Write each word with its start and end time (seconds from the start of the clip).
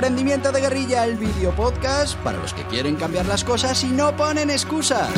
Emprendimiento 0.00 0.50
de 0.50 0.62
Guerrilla, 0.62 1.04
el 1.04 1.18
video 1.18 1.54
podcast 1.54 2.16
para 2.20 2.38
los 2.38 2.54
que 2.54 2.62
quieren 2.68 2.96
cambiar 2.96 3.26
las 3.26 3.44
cosas 3.44 3.84
y 3.84 3.88
no 3.88 4.16
ponen 4.16 4.48
excusas. 4.48 5.10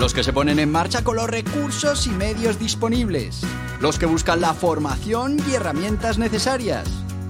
Los 0.00 0.12
que 0.12 0.24
se 0.24 0.32
ponen 0.32 0.58
en 0.58 0.72
marcha 0.72 1.04
con 1.04 1.14
los 1.14 1.30
recursos 1.30 2.08
y 2.08 2.10
medios 2.10 2.58
disponibles. 2.58 3.42
Los 3.78 4.00
que 4.00 4.06
buscan 4.06 4.40
la 4.40 4.54
formación 4.54 5.36
y 5.48 5.54
herramientas 5.54 6.18
necesarias. 6.18 6.88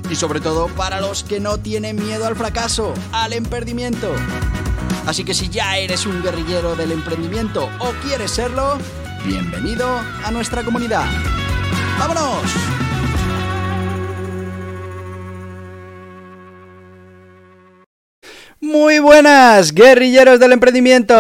Y 0.09 0.15
sobre 0.15 0.41
todo 0.41 0.69
para 0.69 0.99
los 0.99 1.25
que 1.25 1.41
no 1.41 1.59
tienen 1.59 1.97
miedo 1.97 2.27
al 2.27 2.35
fracaso, 2.35 2.95
al 3.13 3.35
emprendimiento. 3.35 4.15
Así 5.07 5.25
que 5.25 5.35
si 5.35 5.51
ya 5.51 5.77
eres 5.77 6.07
un 6.07 6.23
guerrillero 6.23 6.75
del 6.75 6.93
emprendimiento 6.93 7.69
o 7.81 7.91
quieres 8.03 8.31
serlo, 8.31 8.79
bienvenido 9.27 9.87
a 10.25 10.31
nuestra 10.31 10.65
comunidad. 10.65 11.05
¡Vámonos! 11.99 12.84
Muy 18.65 18.99
buenas, 18.99 19.75
guerrilleros 19.75 20.41
del 20.41 20.53
emprendimiento. 20.53 21.15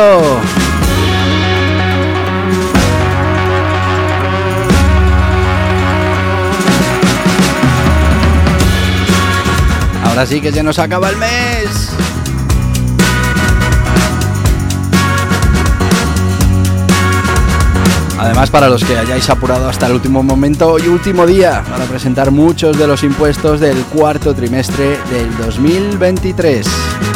Ahora 10.04 10.24
sí 10.24 10.40
que 10.40 10.50
se 10.52 10.62
nos 10.62 10.78
acaba 10.78 11.10
el 11.10 11.18
mes. 11.18 11.90
Además, 18.18 18.48
para 18.48 18.70
los 18.70 18.82
que 18.82 18.96
hayáis 18.96 19.28
apurado 19.28 19.68
hasta 19.68 19.86
el 19.86 19.92
último 19.92 20.22
momento 20.22 20.78
y 20.78 20.88
último 20.88 21.26
día 21.26 21.62
para 21.68 21.84
presentar 21.84 22.30
muchos 22.30 22.78
de 22.78 22.86
los 22.86 23.04
impuestos 23.04 23.60
del 23.60 23.76
cuarto 23.84 24.34
trimestre 24.34 24.98
del 25.10 25.36
2023. 25.36 27.13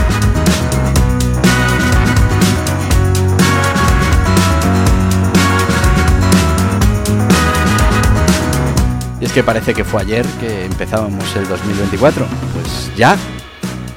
Que 9.38 9.44
parece 9.44 9.72
que 9.72 9.84
fue 9.84 10.02
ayer 10.02 10.26
que 10.40 10.64
empezábamos 10.64 11.36
el 11.36 11.46
2024. 11.46 12.26
Pues 12.54 12.90
ya 12.96 13.16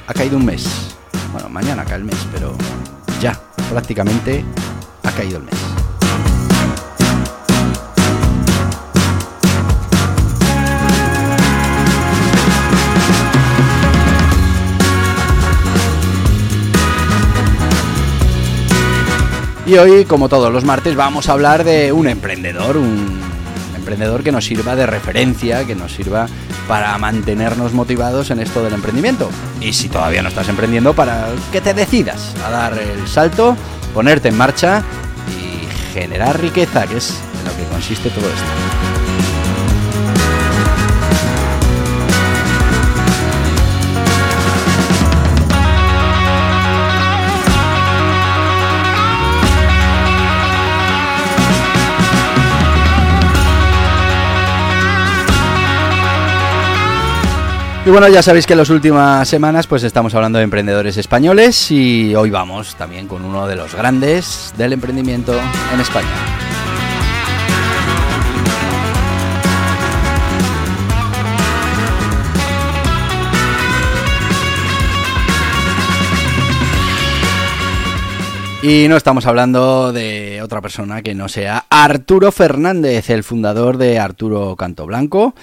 ha 0.06 0.14
caído 0.14 0.36
un 0.36 0.46
mes. 0.46 0.94
Bueno, 1.32 1.48
mañana 1.48 1.84
cae 1.84 1.96
el 1.96 2.04
mes, 2.04 2.16
pero 2.32 2.54
ya 3.20 3.36
prácticamente 3.68 4.44
ha 5.02 5.10
caído 5.10 5.38
el 5.38 5.42
mes. 5.42 5.54
Y 19.66 19.76
hoy, 19.76 20.04
como 20.04 20.28
todos 20.28 20.52
los 20.52 20.64
martes, 20.64 20.94
vamos 20.94 21.28
a 21.28 21.32
hablar 21.32 21.64
de 21.64 21.90
un 21.90 22.06
emprendedor, 22.06 22.76
un 22.76 23.31
emprendedor 23.82 24.22
que 24.22 24.30
nos 24.30 24.44
sirva 24.44 24.76
de 24.76 24.86
referencia, 24.86 25.64
que 25.66 25.74
nos 25.74 25.92
sirva 25.92 26.28
para 26.68 26.96
mantenernos 26.98 27.72
motivados 27.72 28.30
en 28.30 28.38
esto 28.38 28.62
del 28.62 28.74
emprendimiento. 28.74 29.28
Y 29.60 29.72
si 29.72 29.88
todavía 29.88 30.22
no 30.22 30.28
estás 30.28 30.48
emprendiendo, 30.48 30.94
para 30.94 31.26
que 31.50 31.60
te 31.60 31.74
decidas 31.74 32.32
a 32.46 32.50
dar 32.50 32.78
el 32.78 33.08
salto, 33.08 33.56
ponerte 33.92 34.28
en 34.28 34.36
marcha 34.36 34.84
y 35.28 35.92
generar 35.92 36.40
riqueza, 36.40 36.86
que 36.86 36.98
es 36.98 37.10
en 37.40 37.44
lo 37.44 37.56
que 37.56 37.64
consiste 37.72 38.08
todo 38.10 38.26
esto. 38.26 38.61
Bueno, 57.92 58.08
ya 58.08 58.22
sabéis 58.22 58.46
que 58.46 58.54
en 58.54 58.58
las 58.58 58.70
últimas 58.70 59.28
semanas 59.28 59.66
pues 59.66 59.82
estamos 59.82 60.14
hablando 60.14 60.38
de 60.38 60.44
emprendedores 60.44 60.96
españoles 60.96 61.70
y 61.70 62.14
hoy 62.14 62.30
vamos 62.30 62.74
también 62.74 63.06
con 63.06 63.22
uno 63.22 63.46
de 63.46 63.54
los 63.54 63.74
grandes 63.74 64.54
del 64.56 64.72
emprendimiento 64.72 65.34
en 65.74 65.78
España. 65.78 66.08
Y 78.62 78.86
no 78.88 78.96
estamos 78.96 79.26
hablando 79.26 79.92
de 79.92 80.40
otra 80.40 80.62
persona 80.62 81.02
que 81.02 81.14
no 81.14 81.28
sea 81.28 81.66
Arturo 81.68 82.32
Fernández, 82.32 83.10
el 83.10 83.22
fundador 83.22 83.76
de 83.76 83.98
Arturo 83.98 84.56
Canto 84.56 84.86
Blanco 84.86 85.34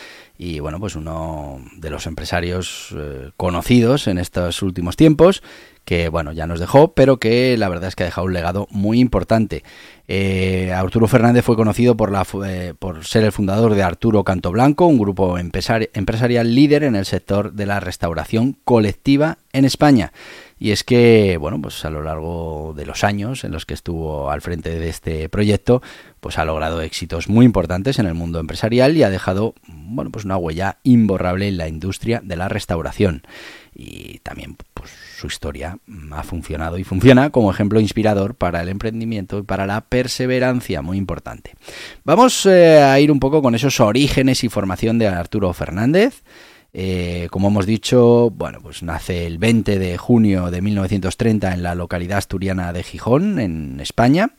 y 0.41 0.61
bueno, 0.61 0.79
pues 0.79 0.95
uno 0.95 1.59
de 1.75 1.89
los 1.89 2.07
empresarios 2.07 2.95
eh, 2.95 3.31
conocidos 3.35 4.07
en 4.07 4.17
estos 4.17 4.61
últimos 4.61 4.95
tiempos, 4.95 5.43
que 5.83 6.07
bueno, 6.07 6.31
ya 6.31 6.47
nos 6.47 6.61
dejó, 6.61 6.93
pero 6.93 7.17
que 7.17 7.57
la 7.57 7.67
verdad 7.67 7.89
es 7.89 7.97
que 7.97 8.03
ha 8.03 8.05
dejado 8.05 8.25
un 8.25 8.31
legado 8.31 8.65
muy 8.71 9.01
importante. 9.01 9.65
Eh, 10.11 10.73
Arturo 10.73 11.05
Fernández 11.07 11.45
fue 11.45 11.55
conocido 11.55 11.95
por, 11.95 12.11
la, 12.11 12.25
eh, 12.47 12.73
por 12.79 13.05
ser 13.05 13.25
el 13.25 13.31
fundador 13.31 13.75
de 13.75 13.83
Arturo 13.83 14.23
Canto 14.23 14.51
Blanco, 14.51 14.87
un 14.87 14.97
grupo 14.97 15.37
empresarial 15.37 16.55
líder 16.55 16.81
en 16.81 16.95
el 16.95 17.05
sector 17.05 17.53
de 17.53 17.67
la 17.67 17.79
restauración 17.79 18.57
colectiva 18.63 19.37
en 19.53 19.65
España. 19.65 20.11
Y 20.57 20.71
es 20.71 20.83
que, 20.83 21.37
bueno, 21.37 21.61
pues 21.61 21.85
a 21.85 21.91
lo 21.91 22.01
largo 22.01 22.73
de 22.75 22.87
los 22.87 23.03
años 23.03 23.43
en 23.43 23.51
los 23.51 23.67
que 23.67 23.75
estuvo 23.75 24.31
al 24.31 24.41
frente 24.41 24.79
de 24.79 24.89
este 24.89 25.29
proyecto, 25.29 25.83
pues 26.21 26.39
ha 26.39 26.45
logrado 26.45 26.81
éxitos 26.81 27.29
muy 27.29 27.45
importantes 27.45 27.99
en 27.99 28.07
el 28.07 28.15
mundo 28.15 28.39
empresarial 28.39 28.97
y 28.97 29.03
ha 29.03 29.11
dejado, 29.11 29.53
bueno, 29.67 30.09
pues 30.09 30.25
una 30.25 30.37
huella 30.37 30.79
imborrable 30.81 31.47
en 31.47 31.57
la 31.57 31.67
industria 31.67 32.19
de 32.23 32.35
la 32.35 32.49
restauración. 32.49 33.21
Y 33.75 34.17
también, 34.23 34.57
pues 34.73 34.89
su 35.19 35.27
historia 35.27 35.77
ha 36.11 36.23
funcionado 36.23 36.77
y 36.77 36.83
funciona 36.83 37.29
como 37.29 37.51
ejemplo 37.51 37.79
inspirador 37.81 38.35
para 38.35 38.61
el 38.61 38.69
emprendimiento 38.69 39.39
y 39.39 39.43
para 39.43 39.67
la 39.67 39.81
perseverancia, 39.81 40.81
muy 40.81 40.97
importante. 40.97 41.55
Vamos 42.05 42.45
eh, 42.45 42.81
a 42.81 42.99
ir 42.99 43.11
un 43.11 43.19
poco 43.19 43.41
con 43.41 43.53
esos 43.53 43.79
orígenes 43.81 44.43
y 44.43 44.49
formación 44.49 44.97
de 44.97 45.07
Arturo 45.07 45.51
Fernández. 45.53 46.23
Eh, 46.71 47.27
como 47.31 47.49
hemos 47.49 47.65
dicho, 47.65 48.29
bueno, 48.29 48.59
pues 48.61 48.81
nace 48.81 49.27
el 49.27 49.39
20 49.39 49.77
de 49.77 49.97
junio 49.97 50.51
de 50.51 50.61
1930 50.61 51.53
en 51.53 51.63
la 51.63 51.75
localidad 51.75 52.19
asturiana 52.19 52.71
de 52.71 52.83
Gijón, 52.83 53.39
en 53.39 53.79
España. 53.81 54.35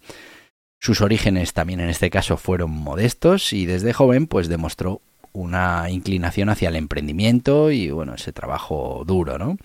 Sus 0.78 1.02
orígenes 1.02 1.52
también 1.52 1.80
en 1.80 1.90
este 1.90 2.08
caso 2.08 2.38
fueron 2.38 2.70
modestos 2.70 3.52
y 3.52 3.66
desde 3.66 3.92
joven 3.92 4.26
pues 4.26 4.48
demostró 4.48 5.02
una 5.32 5.90
inclinación 5.90 6.48
hacia 6.48 6.70
el 6.70 6.76
emprendimiento 6.76 7.70
y 7.70 7.90
bueno, 7.90 8.14
ese 8.14 8.32
trabajo 8.32 9.04
duro, 9.06 9.38
¿no? 9.38 9.56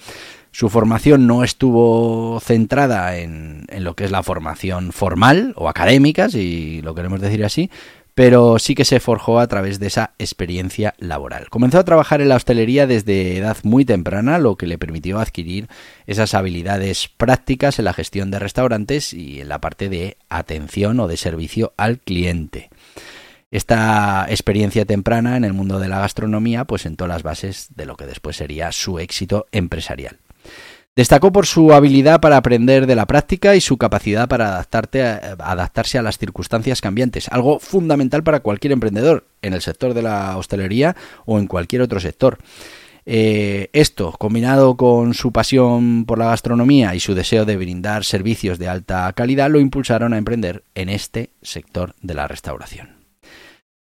Su 0.55 0.69
formación 0.69 1.27
no 1.27 1.43
estuvo 1.43 2.39
centrada 2.39 3.17
en, 3.17 3.67
lo 3.77 3.93
que 3.93 4.05
es 4.05 4.11
la 4.11 4.23
formación 4.23 4.93
formal 4.93 5.51
o 5.57 5.67
académica, 5.67 6.29
si 6.29 6.81
lo 6.81 6.95
queremos 6.95 7.19
decir 7.19 7.43
así, 7.43 7.69
pero 8.13 8.57
sí 8.57 8.73
que 8.73 8.85
se 8.85 9.01
forjó 9.01 9.41
a 9.41 9.47
través 9.47 9.81
de 9.81 9.88
esa 9.88 10.13
experiencia 10.17 10.94
laboral. 10.97 11.49
Comenzó 11.49 11.79
a 11.79 11.83
trabajar 11.83 12.21
en 12.21 12.29
la 12.29 12.38
hostelería 12.38 12.88
desde 12.88 13.35
edad 13.35 13.57
muy 13.63 13.83
temprana, 13.83 14.39
lo 14.39 14.55
que 14.55 14.65
le 14.65 14.77
permitió 14.77 15.19
adquirir 15.19 15.67
esas 16.07 16.33
habilidades 16.33 17.09
prácticas 17.09 17.77
en 17.77 17.83
la 17.83 17.94
gestión 17.94 18.31
de 18.31 18.39
restaurantes 18.39 19.11
y 19.11 19.41
en 19.41 19.49
la 19.49 19.59
parte 19.59 19.89
de 19.89 20.15
atención 20.29 21.01
o 21.01 21.09
de 21.09 21.17
servicio 21.17 21.73
al 21.75 21.99
cliente. 21.99 22.69
Esta 23.51 24.25
experiencia 24.29 24.85
temprana 24.85 25.35
en 25.35 25.44
el 25.44 25.51
mundo 25.51 25.79
de 25.79 25.89
la 25.89 25.99
gastronomía 25.99 26.63
pues 26.63 26.83
sentó 26.83 27.07
las 27.07 27.24
bases 27.24 27.75
de 27.75 27.85
lo 27.85 27.97
que 27.97 28.06
después 28.06 28.38
sería 28.38 28.71
su 28.71 29.00
éxito 29.00 29.47
empresarial. 29.51 30.19
Destacó 30.95 31.33
por 31.33 31.45
su 31.45 31.74
habilidad 31.74 32.21
para 32.21 32.38
aprender 32.38 32.88
de 32.88 32.95
la 32.95 33.06
práctica 33.06 33.53
y 33.53 33.59
su 33.59 33.77
capacidad 33.77 34.30
para 34.30 34.59
adaptarse 34.59 35.97
a 35.97 36.01
las 36.01 36.18
circunstancias 36.18 36.80
cambiantes, 36.80 37.27
algo 37.30 37.59
fundamental 37.59 38.24
para 38.24 38.39
cualquier 38.39 38.71
emprendedor 38.71 39.25
en 39.42 39.53
el 39.53 39.62
sector 39.62 39.94
de 39.94 40.01
la 40.01 40.38
hostelería 40.38 40.95
o 41.25 41.38
en 41.38 41.47
cualquier 41.47 41.81
otro 41.81 42.00
sector. 42.00 42.38
Eh, 43.06 43.69
esto, 43.74 44.13
combinado 44.18 44.77
con 44.77 45.13
su 45.13 45.33
pasión 45.33 46.06
por 46.06 46.18
la 46.18 46.27
gastronomía 46.27 46.95
y 46.95 47.01
su 47.01 47.13
deseo 47.13 47.44
de 47.44 47.57
brindar 47.57 48.06
servicios 48.06 48.57
de 48.57 48.69
alta 48.69 49.12
calidad, 49.12 49.50
lo 49.50 49.59
impulsaron 49.59 50.13
a 50.13 50.18
emprender 50.18 50.63
en 50.75 50.88
este 50.88 51.31
sector 51.42 51.94
de 52.01 52.13
la 52.13 52.30
restauración. 52.30 52.95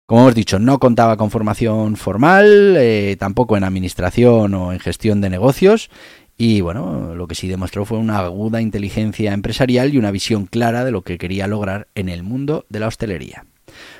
Como 0.06 0.21
hemos 0.21 0.36
dicho, 0.36 0.59
no 0.59 0.80
contaba 0.80 1.18
con 1.18 1.31
formación 1.31 1.95
formal, 1.95 2.75
eh, 2.77 3.15
tampoco 3.19 3.57
en 3.57 3.63
administración 3.63 4.54
o 4.54 4.71
en 4.71 4.80
gestión 4.80 5.19
de 5.19 5.30
negocios, 5.30 5.89
y 6.38 6.62
bueno, 6.62 7.16
lo 7.16 7.28
que 7.28 7.36
sí 7.36 7.48
demostró 7.48 7.86
fue 7.86 7.98
una 7.98 8.19
aguda 8.19 8.62
inteligencia 8.62 9.34
empresarial 9.34 9.94
y 9.94 9.98
una 9.98 10.12
visión 10.12 10.45
clara 10.45 10.86
de 10.86 10.92
lo 10.92 11.01
que 11.01 11.18
quería 11.18 11.48
lograr 11.48 11.88
en 11.95 12.10
el 12.10 12.24
mundo 12.24 12.66
de 12.69 12.80
la 12.80 12.88
hostelería. 12.88 13.45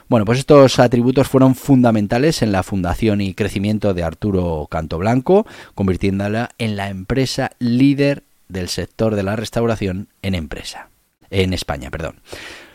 Bueno, 0.08 0.26
pues 0.26 0.40
estos 0.40 0.80
atributos 0.80 1.28
fueron 1.28 1.56
fundamentales 1.56 2.42
en 2.42 2.52
la 2.52 2.64
fundación 2.64 3.22
y 3.22 3.34
crecimiento 3.34 3.94
de 3.94 4.04
Arturo 4.04 4.68
Cantoblanco, 4.70 5.46
convirtiéndola 5.76 6.52
en 6.58 6.78
la 6.78 6.90
empresa 6.90 7.52
líder 7.60 8.24
del 8.48 8.70
sector 8.70 9.16
de 9.16 9.24
la 9.24 9.36
restauración 9.36 10.08
en 10.22 10.36
empresa, 10.36 10.90
en 11.30 11.54
España, 11.54 11.90
perdón. 11.92 12.22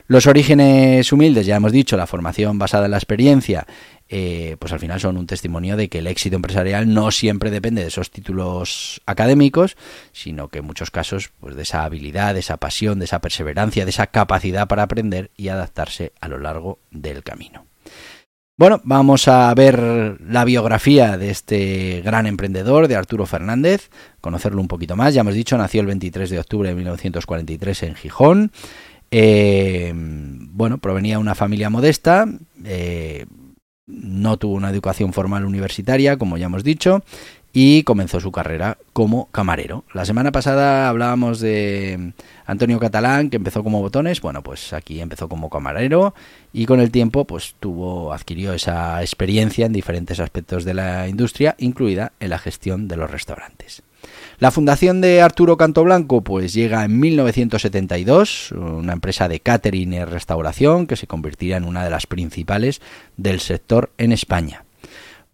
Los 0.09 0.27
orígenes 0.27 1.11
humildes, 1.13 1.47
ya 1.47 1.57
hemos 1.57 1.73
dicho, 1.73 1.97
la 1.97 2.07
formación 2.07 2.59
basada 2.59 2.85
en 2.85 2.91
la 2.91 2.99
experiencia, 2.99 3.67
eh, 4.15 4.59
pues 4.59 4.71
al 4.75 4.79
final 4.79 5.01
son 5.01 5.17
un 5.17 5.27
testimonio 5.27 5.75
de 5.75 5.89
que 5.89 6.01
el 6.01 6.07
éxito 6.07 6.37
empresarial 6.37 6.93
no 6.93 7.11
siempre 7.11 7.51
depende 7.51 7.81
de 7.81 7.89
esos 7.89 8.11
títulos 8.11 9.01
académicos, 9.07 9.79
sino 10.13 10.49
que 10.49 10.59
en 10.59 10.67
muchos 10.67 10.91
casos 10.91 11.31
pues 11.41 11.57
de 11.57 11.63
esa 11.63 11.85
habilidad, 11.85 12.35
de 12.35 12.41
esa 12.41 12.59
pasión, 12.59 12.99
de 12.99 13.07
esa 13.07 13.23
perseverancia, 13.23 13.87
de 13.87 13.91
esa 13.91 14.09
capacidad 14.09 14.69
para 14.69 14.83
aprender 14.83 15.31
y 15.35 15.49
adaptarse 15.49 16.13
a 16.21 16.29
lo 16.29 16.37
largo 16.37 16.79
del 16.91 17.23
camino. 17.23 17.65
Bueno, 18.59 18.83
vamos 18.85 19.29
a 19.29 19.55
ver 19.55 20.19
la 20.21 20.45
biografía 20.45 21.17
de 21.17 21.31
este 21.31 22.03
gran 22.03 22.27
emprendedor, 22.27 22.89
de 22.89 22.97
Arturo 22.97 23.25
Fernández, 23.25 23.89
conocerlo 24.21 24.61
un 24.61 24.69
poquito 24.69 24.95
más. 24.95 25.15
Ya 25.15 25.23
hemos 25.23 25.33
dicho, 25.33 25.57
nació 25.57 25.81
el 25.81 25.87
23 25.87 26.29
de 26.29 26.39
octubre 26.39 26.69
de 26.69 26.75
1943 26.75 27.83
en 27.85 27.95
Gijón. 27.95 28.53
Eh, 29.11 29.93
bueno, 29.95 30.77
provenía 30.77 31.15
de 31.15 31.23
una 31.23 31.35
familia 31.35 31.71
modesta, 31.71 32.27
eh, 32.63 33.25
no 33.87 34.37
tuvo 34.37 34.55
una 34.55 34.71
educación 34.71 35.13
formal 35.13 35.45
universitaria, 35.45 36.17
como 36.17 36.37
ya 36.37 36.47
hemos 36.47 36.65
dicho, 36.65 37.03
y 37.53 37.83
comenzó 37.83 38.21
su 38.21 38.33
carrera 38.33 38.79
como 38.93 39.27
camarero. 39.27 39.85
La 39.93 40.05
semana 40.05 40.33
pasada 40.33 40.89
hablábamos 40.89 41.41
de 41.41 42.15
Antonio 42.47 42.79
Catalán, 42.81 43.29
que 43.29 43.37
empezó 43.37 43.63
como 43.63 43.81
botones, 43.81 44.21
bueno, 44.21 44.43
pues 44.43 44.73
aquí 44.73 45.01
empezó 45.01 45.29
como 45.29 45.51
camarero 45.51 46.15
y 46.53 46.67
con 46.67 46.81
el 46.81 46.91
tiempo 46.91 47.27
pues 47.27 47.55
tuvo 47.61 48.13
adquirió 48.13 48.55
esa 48.55 49.03
experiencia 49.03 49.67
en 49.67 49.73
diferentes 49.73 50.19
aspectos 50.21 50.65
de 50.65 50.75
la 50.75 51.09
industria, 51.09 51.55
incluida 51.59 52.13
en 52.21 52.31
la 52.31 52.39
gestión 52.39 52.89
de 52.89 52.97
los 52.97 53.11
restaurantes. 53.11 53.83
La 54.39 54.51
fundación 54.51 55.01
de 55.01 55.23
Arturo 55.23 55.57
Cantoblanco 55.57 56.23
pues 56.23 56.53
llega 56.53 56.85
en 56.85 56.99
1972, 56.99 58.53
una 58.53 58.93
empresa 58.93 59.29
de 59.29 59.41
catering 59.41 59.93
y 59.93 60.05
restauración 60.05 60.87
que 60.87 60.97
se 60.97 61.07
convertirá 61.07 61.57
en 61.57 61.65
una 61.65 61.85
de 61.85 61.91
las 61.91 62.07
principales 62.07 62.81
del 63.17 63.41
sector 63.41 63.93
en 63.99 64.13
España. 64.13 64.65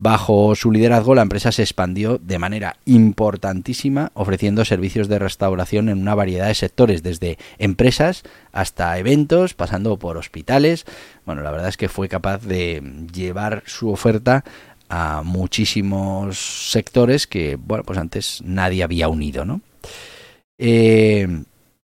Bajo 0.00 0.55
su 0.55 0.70
liderazgo 0.70 1.17
la 1.17 1.23
empresa 1.23 1.50
se 1.50 1.62
expandió 1.62 2.19
de 2.19 2.38
manera 2.38 2.76
importantísima 2.85 4.12
ofreciendo 4.15 4.65
servicios 4.65 5.09
de 5.09 5.19
restauración 5.19 5.88
en 5.88 5.99
una 5.99 6.14
variedad 6.14 6.47
de 6.47 6.55
sectores, 6.55 7.03
desde 7.03 7.37
empresas 7.59 8.23
hasta 8.53 8.97
eventos, 8.97 9.55
pasando 9.55 9.99
por 9.99 10.17
hospitales. 10.17 10.85
Bueno, 11.26 11.43
la 11.43 11.50
verdad 11.50 11.69
es 11.69 11.76
que 11.76 11.88
fue 11.88 12.09
capaz 12.09 12.44
de 12.44 12.81
llevar 13.12 13.64
su 13.67 13.91
oferta 13.91 14.44
a 14.88 15.23
muchísimos 15.25 16.70
sectores 16.70 17.26
que, 17.26 17.56
bueno, 17.56 17.85
pues 17.85 17.99
antes 17.99 18.43
nadie 18.44 18.82
había 18.82 19.08
unido, 19.08 19.44
¿no? 19.44 19.61
Eh, 20.58 21.44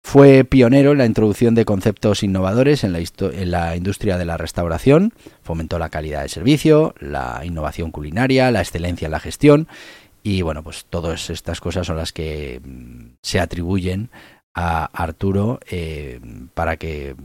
fue 0.04 0.44
pionero 0.44 0.92
en 0.92 0.98
la 0.98 1.06
introducción 1.06 1.56
de 1.56 1.66
conceptos 1.66 2.24
innovadores 2.24 2.84
en 2.84 2.92
la, 2.94 3.00
en 3.00 3.52
la, 3.52 3.76
industria 3.76 4.18
de 4.18 4.26
la 4.26 4.38
restauración, 4.38 5.14
fomentó 5.42 5.80
la 5.80 5.90
calidad 5.90 6.22
del 6.22 6.30
servicio, 6.30 6.94
la 7.00 7.42
innovación 7.46 7.92
culinaria, 7.92 8.52
la 8.52 8.62
excelencia 8.62 9.06
en 9.06 9.12
la 9.12 9.20
gestión 9.22 9.68
y 10.22 10.42
bueno, 10.42 10.64
pues 10.64 10.86
todas 10.90 11.30
estas 11.30 11.62
cosas 11.62 11.88
son 11.88 11.98
las 11.98 12.12
que 12.12 12.62
mm, 12.64 13.16
se 13.22 13.40
atribuyen 13.40 14.10
a 14.54 14.86
Arturo 14.86 15.60
eh, 15.70 16.20
para 16.54 16.78
que 16.78 17.16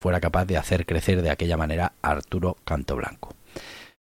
fuera 0.00 0.20
capaz 0.20 0.44
de 0.46 0.56
hacer 0.56 0.86
crecer 0.86 1.22
de 1.22 1.30
aquella 1.30 1.56
manera 1.56 1.92
a 2.02 2.10
Arturo 2.10 2.56
Cantoblanco. 2.64 3.37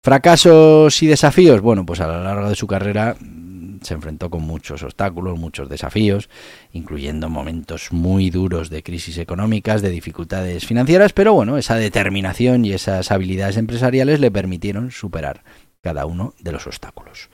Fracasos 0.05 1.03
y 1.03 1.07
desafíos. 1.07 1.63
Bueno, 1.63 1.87
pues 1.87 1.99
a 2.03 2.07
lo 2.07 2.23
largo 2.23 2.51
de 2.51 2.55
su 2.55 2.67
carrera 2.67 3.17
mm, 3.19 3.79
se 3.81 3.95
enfrentó 3.95 4.29
con 4.29 4.43
muchos 4.43 4.83
obstáculos, 4.83 5.39
muchos 5.39 5.71
desafíos, 5.71 6.29
incluyendo 6.75 7.31
momentos 7.31 7.91
muy 7.91 8.29
duros 8.29 8.69
de 8.69 8.83
crisis 8.83 9.17
económicas, 9.17 9.81
de 9.81 9.89
dificultades 9.89 10.67
financieras, 10.67 11.15
pero 11.15 11.33
bueno, 11.33 11.57
esa 11.57 11.77
determinación 11.77 12.67
y 12.67 12.73
esas 12.73 13.11
habilidades 13.11 13.57
empresariales 13.57 14.21
le 14.21 14.31
permitieron 14.31 14.91
superar 14.91 15.43
cada 15.81 16.05
uno 16.05 16.35
de 16.39 16.53
los 16.53 16.67
obstáculos. 16.67 17.31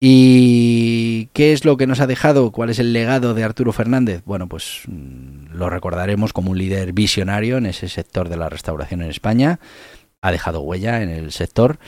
¿Y 0.00 1.26
qué 1.34 1.52
es 1.52 1.66
lo 1.66 1.76
que 1.76 1.86
nos 1.86 2.00
ha 2.00 2.06
dejado? 2.06 2.52
¿Cuál 2.52 2.70
es 2.70 2.78
el 2.78 2.94
legado 2.94 3.34
de 3.34 3.44
Arturo 3.44 3.74
Fernández? 3.74 4.22
Bueno, 4.24 4.48
pues 4.48 4.80
mm, 4.86 5.52
lo 5.52 5.68
recordaremos 5.68 6.32
como 6.32 6.52
un 6.52 6.58
líder 6.58 6.94
visionario 6.94 7.58
en 7.58 7.66
ese 7.66 7.90
sector 7.90 8.30
de 8.30 8.38
la 8.38 8.48
restauración 8.48 9.02
en 9.02 9.10
España 9.10 9.60
ha 10.22 10.30
dejado 10.30 10.60
huella 10.60 11.02
en 11.02 11.10
el 11.10 11.32
sector. 11.32 11.78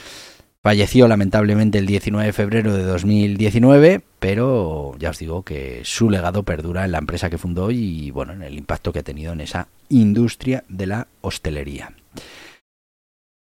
Falleció 0.62 1.08
lamentablemente 1.08 1.78
el 1.78 1.86
19 1.86 2.26
de 2.26 2.32
febrero 2.32 2.74
de 2.74 2.84
2019, 2.84 4.00
pero 4.18 4.94
ya 4.98 5.10
os 5.10 5.18
digo 5.18 5.42
que 5.42 5.82
su 5.84 6.10
legado 6.10 6.42
perdura 6.42 6.84
en 6.84 6.92
la 6.92 6.98
empresa 6.98 7.30
que 7.30 7.38
fundó 7.38 7.70
y 7.70 8.10
bueno, 8.10 8.32
en 8.32 8.42
el 8.42 8.58
impacto 8.58 8.92
que 8.92 9.00
ha 9.00 9.02
tenido 9.02 9.32
en 9.32 9.42
esa 9.42 9.68
industria 9.90 10.64
de 10.68 10.86
la 10.86 11.06
hostelería. 11.20 11.92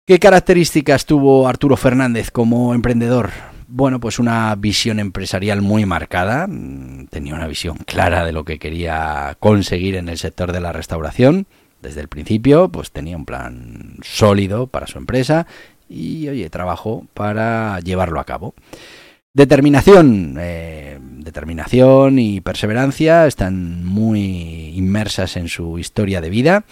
¿Qué 0.07 0.19
características 0.19 1.07
tuvo 1.07 1.47
Arturo 1.47 1.77
Fernández 1.77 2.31
como 2.31 2.75
emprendedor? 2.75 3.31
Bueno, 3.69 4.01
pues 4.01 4.19
una 4.19 4.53
visión 4.57 4.99
empresarial 4.99 5.61
muy 5.61 5.85
marcada, 5.85 6.49
tenía 7.11 7.35
una 7.35 7.47
visión 7.47 7.77
clara 7.77 8.25
de 8.25 8.33
lo 8.33 8.45
que 8.45 8.59
quería 8.59 9.37
conseguir 9.39 9.95
en 9.95 10.09
el 10.09 10.19
sector 10.19 10.51
de 10.51 10.61
la 10.61 10.73
restauración 10.73 11.47
desde 11.83 12.01
el 12.01 12.09
principio, 12.09 12.69
pues 12.69 12.91
tenía 12.91 13.17
un 13.17 13.25
plan 13.25 13.97
sólido 14.03 14.67
para 14.67 14.87
su 14.87 14.99
empresa 14.99 15.47
y, 15.89 16.29
oye, 16.29 16.49
trabajó 16.51 17.07
para 17.15 17.81
llevarlo 17.81 18.21
a 18.21 18.25
cabo. 18.25 18.55
Determinación, 19.33 20.37
eh, 20.41 20.99
determinación 21.01 22.19
y 22.19 22.41
perseverancia 22.41 23.27
están 23.27 23.85
muy 23.85 24.73
inmersas 24.75 25.37
en 25.37 25.49
su 25.49 25.79
historia 25.79 26.21
de 26.21 26.31
vida 26.31 26.65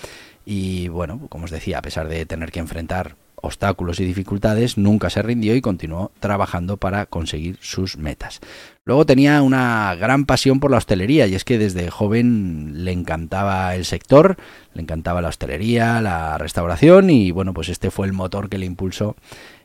y 0.44 0.88
bueno, 0.88 1.20
como 1.28 1.44
os 1.44 1.50
decía, 1.50 1.78
a 1.78 1.82
pesar 1.82 2.08
de 2.08 2.26
tener 2.26 2.50
que 2.50 2.58
enfrentar 2.58 3.14
obstáculos 3.42 4.00
y 4.00 4.04
dificultades, 4.04 4.78
nunca 4.78 5.10
se 5.10 5.22
rindió 5.22 5.54
y 5.54 5.60
continuó 5.60 6.12
trabajando 6.20 6.76
para 6.76 7.06
conseguir 7.06 7.58
sus 7.60 7.96
metas. 7.96 8.40
Luego 8.84 9.04
tenía 9.04 9.42
una 9.42 9.94
gran 9.96 10.24
pasión 10.24 10.60
por 10.60 10.70
la 10.70 10.78
hostelería 10.78 11.26
y 11.26 11.34
es 11.34 11.44
que 11.44 11.58
desde 11.58 11.90
joven 11.90 12.84
le 12.84 12.92
encantaba 12.92 13.74
el 13.74 13.84
sector, 13.84 14.36
le 14.74 14.82
encantaba 14.82 15.20
la 15.20 15.28
hostelería, 15.28 16.00
la 16.00 16.38
restauración 16.38 17.10
y 17.10 17.30
bueno, 17.30 17.52
pues 17.52 17.68
este 17.68 17.90
fue 17.90 18.06
el 18.06 18.12
motor 18.12 18.48
que 18.48 18.58
le 18.58 18.66
impulsó 18.66 19.16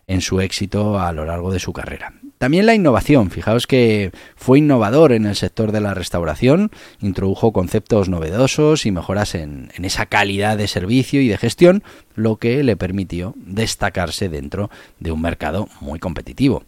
en 0.08 0.22
su 0.22 0.42
éxito 0.42 1.00
a 1.00 1.12
lo 1.14 1.26
largo 1.26 1.52
de 1.52 1.60
su 1.60 1.74
carrera. 1.74 2.14
También 2.44 2.66
la 2.66 2.76
innovación, 2.76 3.32
fijaos 3.32 3.68
que 3.68 4.12
fue 4.36 4.58
innovador 4.58 5.14
en 5.14 5.26
el 5.26 5.38
sector 5.38 5.72
de 5.72 5.80
la 5.80 5.94
restauración, 5.94 6.72
introdujo 7.00 7.54
conceptos 7.54 8.10
novedosos 8.10 8.86
y 8.86 8.92
mejoras 8.92 9.34
en, 9.34 9.72
esa 9.82 10.08
calidad 10.08 10.58
de 10.58 10.68
servicio 10.68 11.22
y 11.22 11.30
de 11.30 11.38
gestión, 11.38 11.84
lo 12.16 12.36
que 12.36 12.62
le 12.64 12.76
permitió 12.76 13.34
destacarse 13.38 14.28
dentro 14.28 14.70
de 15.00 15.14
un 15.14 15.22
mercado 15.22 15.70
muy 15.80 16.00
competitivo. 16.00 16.66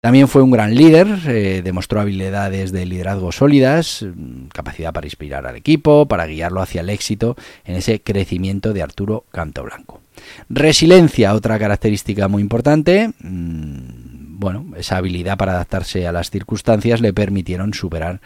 También 0.00 0.26
fue 0.26 0.40
un 0.40 0.50
gran 0.50 0.74
líder, 0.74 1.06
eh, 1.26 1.60
demostró 1.62 2.00
habilidades 2.00 2.72
de 2.72 2.86
liderazgo 2.86 3.30
sólidas, 3.30 4.06
capacidad 4.54 4.94
para 4.94 5.06
inspirar 5.06 5.46
al 5.46 5.56
equipo, 5.56 6.08
para 6.08 6.24
guiarlo 6.24 6.62
hacia 6.62 6.80
el 6.80 6.88
éxito 6.88 7.36
en 7.66 7.76
ese 7.76 8.00
crecimiento 8.00 8.72
de 8.72 8.80
Arturo 8.80 9.26
Cantoblanco. 9.32 10.00
Resiliencia, 10.48 11.34
otra 11.34 11.58
característica 11.58 12.26
muy 12.28 12.40
importante. 12.40 13.10
Mm, 13.20 14.03
bueno, 14.34 14.66
esa 14.76 14.96
habilidad 14.96 15.36
para 15.36 15.52
adaptarse 15.52 16.06
a 16.06 16.12
las 16.12 16.30
circunstancias 16.30 17.00
le 17.00 17.12
permitieron 17.12 17.74
superar 17.74 18.20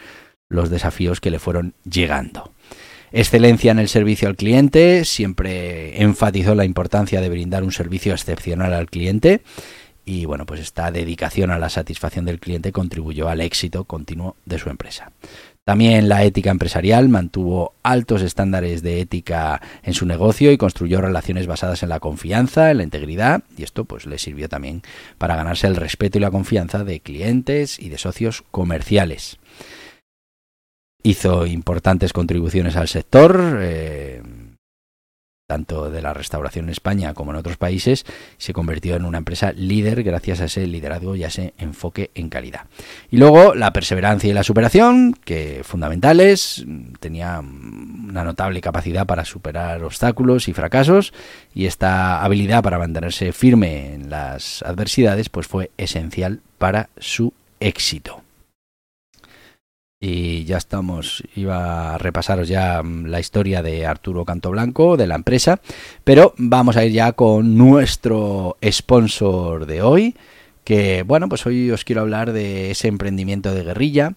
los 0.49 0.69
desafíos 0.69 1.21
que 1.21 1.31
le 1.31 1.39
fueron 1.39 1.73
llegando. 1.89 2.51
Excelencia 3.11 3.71
en 3.71 3.79
el 3.79 3.89
servicio 3.89 4.27
al 4.27 4.35
cliente, 4.35 5.03
siempre 5.05 6.01
enfatizó 6.01 6.53
la 6.53 6.65
importancia 6.65 7.21
de 7.21 7.29
brindar 7.29 7.63
un 7.63 7.71
servicio 7.71 8.13
excepcional 8.13 8.73
al 8.73 8.89
cliente 8.89 9.41
y 10.05 10.25
bueno, 10.25 10.45
pues 10.45 10.59
esta 10.59 10.91
dedicación 10.91 11.51
a 11.51 11.59
la 11.59 11.69
satisfacción 11.69 12.25
del 12.25 12.39
cliente 12.39 12.71
contribuyó 12.71 13.29
al 13.29 13.41
éxito 13.41 13.83
continuo 13.83 14.35
de 14.45 14.57
su 14.57 14.69
empresa. 14.69 15.11
También 15.69 16.09
la 16.09 16.23
ética 16.23 16.49
empresarial 16.49 17.09
mantuvo 17.09 17.75
altos 17.83 18.23
estándares 18.23 18.81
de 18.81 19.01
ética 19.01 19.61
en 19.83 19.93
su 19.93 20.07
negocio 20.07 20.51
y 20.51 20.57
construyó 20.57 20.99
relaciones 20.99 21.45
basadas 21.45 21.83
en 21.83 21.89
la 21.89 21.99
confianza, 21.99 22.71
en 22.71 22.77
la 22.77 22.83
integridad, 22.83 23.43
y 23.55 23.61
esto 23.61 23.85
pues 23.85 24.07
le 24.07 24.17
sirvió 24.17 24.49
también 24.49 24.81
para 25.19 25.35
ganarse 25.35 25.67
el 25.67 25.75
respeto 25.75 26.17
y 26.17 26.21
la 26.21 26.31
confianza 26.31 26.83
de 26.83 27.01
clientes 27.01 27.77
y 27.77 27.89
de 27.89 27.99
socios 27.99 28.43
comerciales. 28.49 29.37
Hizo 31.03 31.45
importantes 31.45 32.13
contribuciones 32.13 32.75
al 32.75 32.87
sector, 32.87 33.59
eh, 33.61 34.23
tanto 35.49 35.89
de 35.89 36.03
la 36.03 36.13
restauración 36.13 36.65
en 36.65 36.69
España 36.69 37.15
como 37.15 37.31
en 37.31 37.37
otros 37.37 37.57
países, 37.57 38.05
se 38.37 38.53
convirtió 38.53 38.95
en 38.95 39.03
una 39.03 39.17
empresa 39.17 39.51
líder 39.51 40.03
gracias 40.03 40.41
a 40.41 40.45
ese 40.45 40.67
liderazgo 40.67 41.15
y 41.15 41.23
a 41.23 41.27
ese 41.27 41.55
enfoque 41.57 42.11
en 42.13 42.29
calidad. 42.29 42.67
Y 43.09 43.17
luego 43.17 43.55
la 43.55 43.73
perseverancia 43.73 44.29
y 44.29 44.33
la 44.33 44.43
superación, 44.43 45.15
que 45.25 45.61
fundamentales, 45.63 46.63
tenía 46.99 47.39
una 47.39 48.23
notable 48.23 48.61
capacidad 48.61 49.07
para 49.07 49.25
superar 49.25 49.83
obstáculos 49.83 50.47
y 50.47 50.53
fracasos 50.53 51.13
y 51.55 51.65
esta 51.65 52.23
habilidad 52.23 52.61
para 52.61 52.77
mantenerse 52.77 53.31
firme 53.31 53.95
en 53.95 54.11
las 54.11 54.61
adversidades 54.61 55.29
pues 55.29 55.47
fue 55.47 55.71
esencial 55.77 56.41
para 56.59 56.89
su 56.99 57.33
éxito. 57.59 58.18
Y 60.01 60.45
ya 60.45 60.55
estamos, 60.55 61.23
iba 61.35 61.95
a 61.95 61.97
repasaros 61.97 62.47
ya 62.47 62.81
mm, 62.81 63.07
la 63.07 63.19
historia 63.19 63.61
de 63.61 63.85
Arturo 63.85 64.23
Cantoblanco, 64.23 64.95
de 64.95 65.07
la 65.07 65.15
empresa, 65.15 65.59
pero 66.05 66.33
vamos 66.37 66.77
a 66.77 66.85
ir 66.85 66.93
ya 66.93 67.11
con 67.11 67.57
nuestro 67.57 68.55
sponsor 68.63 69.65
de 69.65 69.81
hoy, 69.81 70.15
que 70.63 71.03
bueno, 71.03 71.27
pues 71.27 71.45
hoy 71.45 71.69
os 71.71 71.83
quiero 71.83 72.01
hablar 72.01 72.31
de 72.31 72.71
ese 72.71 72.87
emprendimiento 72.87 73.53
de 73.53 73.63
guerrilla, 73.65 74.13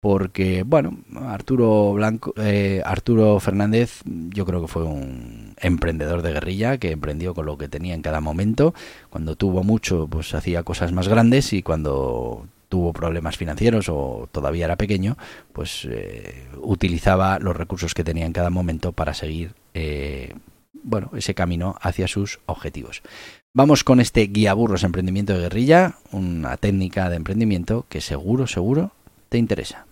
porque 0.00 0.64
bueno, 0.64 0.98
Arturo 1.14 1.92
Blanco, 1.92 2.34
eh, 2.38 2.82
Arturo 2.84 3.38
Fernández, 3.38 4.00
yo 4.04 4.44
creo 4.44 4.60
que 4.60 4.66
fue 4.66 4.82
un 4.82 5.54
emprendedor 5.60 6.22
de 6.22 6.32
guerrilla 6.32 6.78
que 6.78 6.90
emprendió 6.90 7.34
con 7.34 7.46
lo 7.46 7.56
que 7.56 7.68
tenía 7.68 7.94
en 7.94 8.02
cada 8.02 8.20
momento. 8.20 8.74
Cuando 9.10 9.36
tuvo 9.36 9.62
mucho, 9.62 10.08
pues 10.08 10.34
hacía 10.34 10.64
cosas 10.64 10.90
más 10.90 11.06
grandes 11.06 11.52
y 11.52 11.62
cuando 11.62 12.48
tuvo 12.72 12.94
problemas 12.94 13.36
financieros 13.36 13.90
o 13.90 14.30
todavía 14.32 14.64
era 14.64 14.76
pequeño, 14.76 15.18
pues 15.52 15.86
eh, 15.90 16.48
utilizaba 16.62 17.38
los 17.38 17.54
recursos 17.54 17.92
que 17.92 18.02
tenía 18.02 18.24
en 18.24 18.32
cada 18.32 18.48
momento 18.48 18.92
para 18.92 19.12
seguir 19.12 19.52
eh, 19.74 20.32
bueno, 20.82 21.10
ese 21.14 21.34
camino 21.34 21.76
hacia 21.82 22.08
sus 22.08 22.40
objetivos. 22.46 23.02
Vamos 23.52 23.84
con 23.84 24.00
este 24.00 24.22
guía 24.22 24.54
burros 24.54 24.84
emprendimiento 24.84 25.34
de 25.34 25.40
guerrilla, 25.40 25.96
una 26.12 26.56
técnica 26.56 27.10
de 27.10 27.16
emprendimiento 27.16 27.84
que 27.90 28.00
seguro, 28.00 28.46
seguro 28.46 28.92
te 29.28 29.36
interesa. 29.36 29.84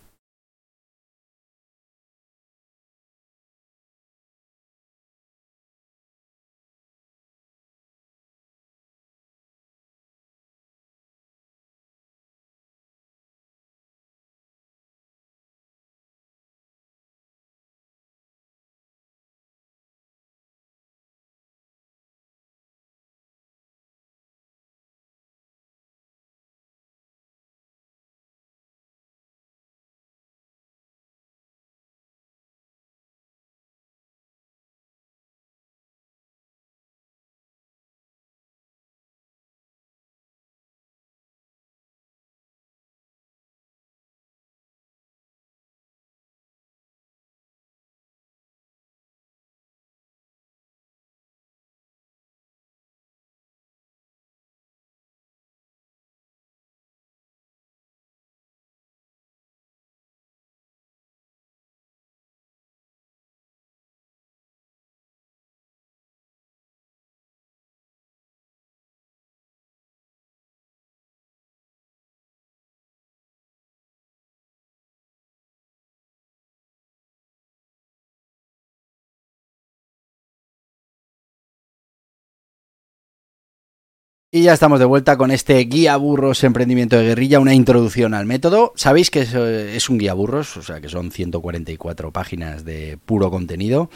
Y 84.33 84.43
ya 84.43 84.53
estamos 84.53 84.79
de 84.79 84.85
vuelta 84.85 85.17
con 85.17 85.29
este 85.29 85.57
guía 85.65 85.97
burros 85.97 86.45
emprendimiento 86.45 86.95
de 86.95 87.03
guerrilla, 87.03 87.41
una 87.41 87.53
introducción 87.53 88.13
al 88.13 88.25
método. 88.25 88.71
Sabéis 88.77 89.11
que 89.11 89.19
es 89.19 89.89
un 89.89 89.97
guía 89.97 90.13
burros, 90.13 90.55
o 90.55 90.61
sea 90.61 90.79
que 90.79 90.87
son 90.87 91.11
144 91.11 92.13
páginas 92.13 92.63
de 92.63 92.97
puro 93.05 93.29
contenido. 93.29 93.89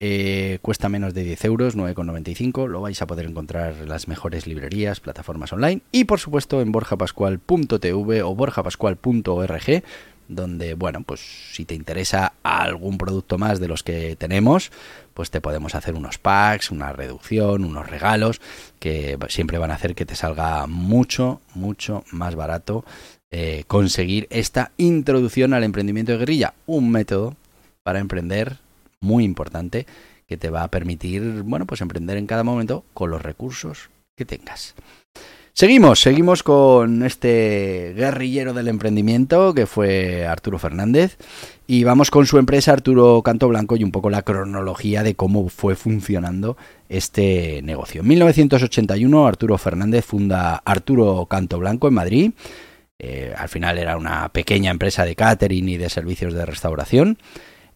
Eh, 0.00 0.58
cuesta 0.62 0.88
menos 0.88 1.12
de 1.12 1.22
10 1.22 1.44
euros, 1.44 1.76
9,95. 1.76 2.66
Lo 2.66 2.80
vais 2.80 3.02
a 3.02 3.06
poder 3.06 3.26
encontrar 3.26 3.74
en 3.82 3.90
las 3.90 4.08
mejores 4.08 4.46
librerías, 4.46 5.00
plataformas 5.00 5.52
online 5.52 5.82
y 5.92 6.04
por 6.04 6.18
supuesto 6.18 6.62
en 6.62 6.72
borjapascual.tv 6.72 8.22
o 8.22 8.34
borjapascual.org 8.34 9.82
donde, 10.28 10.74
bueno, 10.74 11.02
pues 11.02 11.20
si 11.52 11.64
te 11.64 11.74
interesa 11.74 12.34
algún 12.42 12.98
producto 12.98 13.38
más 13.38 13.60
de 13.60 13.68
los 13.68 13.82
que 13.82 14.16
tenemos, 14.16 14.70
pues 15.14 15.30
te 15.30 15.40
podemos 15.40 15.74
hacer 15.74 15.94
unos 15.94 16.18
packs, 16.18 16.70
una 16.70 16.92
reducción, 16.92 17.64
unos 17.64 17.88
regalos, 17.88 18.40
que 18.78 19.18
siempre 19.28 19.58
van 19.58 19.70
a 19.70 19.74
hacer 19.74 19.94
que 19.94 20.06
te 20.06 20.14
salga 20.14 20.66
mucho, 20.66 21.40
mucho 21.54 22.04
más 22.12 22.34
barato 22.34 22.84
eh, 23.30 23.64
conseguir 23.66 24.26
esta 24.30 24.72
introducción 24.76 25.52
al 25.52 25.64
emprendimiento 25.64 26.12
de 26.12 26.18
guerrilla, 26.18 26.54
un 26.66 26.90
método 26.90 27.36
para 27.82 27.98
emprender 27.98 28.58
muy 29.00 29.24
importante 29.24 29.86
que 30.26 30.36
te 30.36 30.50
va 30.50 30.62
a 30.62 30.68
permitir, 30.68 31.42
bueno, 31.42 31.66
pues 31.66 31.80
emprender 31.80 32.16
en 32.16 32.26
cada 32.26 32.44
momento 32.44 32.84
con 32.94 33.10
los 33.10 33.22
recursos 33.22 33.90
que 34.16 34.24
tengas. 34.24 34.74
Seguimos, 35.58 36.00
seguimos 36.00 36.44
con 36.44 37.02
este 37.02 37.92
guerrillero 37.96 38.54
del 38.54 38.68
emprendimiento 38.68 39.54
que 39.54 39.66
fue 39.66 40.24
Arturo 40.24 40.56
Fernández 40.60 41.16
y 41.66 41.82
vamos 41.82 42.12
con 42.12 42.26
su 42.26 42.38
empresa 42.38 42.72
Arturo 42.72 43.22
Canto 43.24 43.48
Blanco 43.48 43.74
y 43.74 43.82
un 43.82 43.90
poco 43.90 44.08
la 44.08 44.22
cronología 44.22 45.02
de 45.02 45.16
cómo 45.16 45.48
fue 45.48 45.74
funcionando 45.74 46.56
este 46.88 47.60
negocio. 47.64 48.02
En 48.02 48.06
1981 48.06 49.26
Arturo 49.26 49.58
Fernández 49.58 50.04
funda 50.04 50.62
Arturo 50.64 51.26
Canto 51.26 51.58
Blanco 51.58 51.88
en 51.88 51.94
Madrid. 51.94 52.30
Eh, 53.00 53.34
al 53.36 53.48
final 53.48 53.78
era 53.78 53.96
una 53.96 54.28
pequeña 54.28 54.70
empresa 54.70 55.04
de 55.04 55.16
catering 55.16 55.68
y 55.70 55.76
de 55.76 55.90
servicios 55.90 56.34
de 56.34 56.46
restauración. 56.46 57.18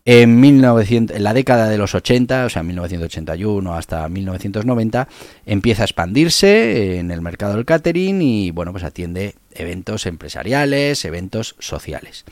En, 0.05 0.41
1900, 0.41 1.17
en 1.17 1.23
la 1.23 1.33
década 1.33 1.69
de 1.69 1.79
los 1.79 1.95
80, 1.95 2.47
o 2.47 2.49
sea, 2.49 2.65
1981 2.65 3.75
hasta 3.75 4.09
1990, 4.09 5.07
empieza 5.47 5.83
a 5.83 5.85
expandirse 5.85 6.99
en 6.99 7.13
el 7.13 7.21
mercado 7.21 7.55
del 7.55 7.65
catering 7.65 8.21
y, 8.21 8.51
bueno, 8.51 8.73
pues 8.73 8.83
atiende 8.83 9.37
eventos 9.53 10.07
empresariales, 10.07 11.05
eventos 11.05 11.55
sociales. 11.61 12.25